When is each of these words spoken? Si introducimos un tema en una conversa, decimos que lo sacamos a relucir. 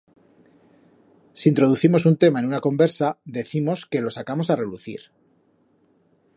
Si 1.39 1.45
introducimos 1.51 2.07
un 2.11 2.17
tema 2.23 2.39
en 2.41 2.47
una 2.47 2.59
conversa, 2.67 3.19
decimos 3.23 3.85
que 3.85 4.01
lo 4.01 4.09
sacamos 4.09 4.49
a 4.49 4.55
relucir. 4.55 5.11